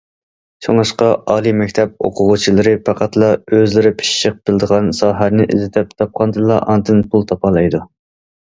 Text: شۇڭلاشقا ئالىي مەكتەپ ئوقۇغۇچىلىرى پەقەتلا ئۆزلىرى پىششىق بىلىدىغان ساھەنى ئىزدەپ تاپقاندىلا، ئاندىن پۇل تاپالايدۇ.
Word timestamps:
شۇڭلاشقا 0.67 1.09
ئالىي 1.33 1.53
مەكتەپ 1.57 2.01
ئوقۇغۇچىلىرى 2.07 2.73
پەقەتلا 2.87 3.29
ئۆزلىرى 3.57 3.91
پىششىق 4.01 4.41
بىلىدىغان 4.51 4.89
ساھەنى 5.01 5.47
ئىزدەپ 5.57 5.95
تاپقاندىلا، 6.01 6.59
ئاندىن 6.65 7.05
پۇل 7.13 7.29
تاپالايدۇ. 7.35 7.85